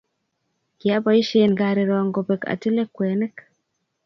kiapoisien 0.79 1.51
kariron 1.59 2.07
kopek 2.15 2.41
atile 2.53 2.83
kwenik 2.95 3.35